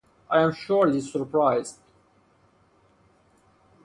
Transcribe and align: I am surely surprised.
I 0.31 0.41
am 0.41 0.51
surely 0.53 0.99
surprised. 0.99 1.77